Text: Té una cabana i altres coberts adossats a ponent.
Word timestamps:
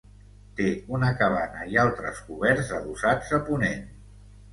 Té 0.59 0.69
una 0.99 1.09
cabana 1.19 1.65
i 1.73 1.77
altres 1.83 2.21
coberts 2.29 2.71
adossats 2.79 3.35
a 3.39 3.41
ponent. 3.51 3.85